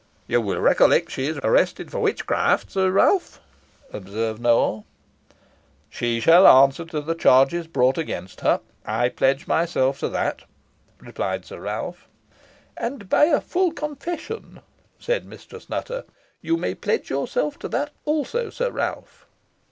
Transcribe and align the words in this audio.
"You 0.25 0.41
will 0.41 0.59
recollect 0.59 1.11
she 1.11 1.27
is 1.27 1.37
arrested 1.43 1.91
for 1.91 1.99
witchcraft, 1.99 2.71
Sir 2.71 2.89
Ralph," 2.89 3.39
observed 3.93 4.41
Nowell. 4.41 4.87
"She 5.91 6.19
shall 6.19 6.47
answer 6.47 6.85
to 6.85 7.01
the 7.01 7.13
charges 7.13 7.67
brought 7.67 7.99
against 7.99 8.41
her. 8.41 8.61
I 8.83 9.09
pledge 9.09 9.45
myself 9.45 9.99
to 9.99 10.09
that," 10.09 10.41
replied 11.01 11.45
Sir 11.45 11.59
Ralph. 11.59 12.07
"And 12.75 13.09
by 13.09 13.25
a 13.25 13.39
full 13.39 13.71
confession," 13.73 14.61
said 14.97 15.23
Mistress 15.23 15.69
Nutter. 15.69 16.05
"You 16.41 16.57
may 16.57 16.73
pledge 16.73 17.11
yourself 17.11 17.59
to 17.59 17.67
that 17.69 17.91
also, 18.03 18.49
Sir 18.49 18.71
Ralph." 18.71 19.27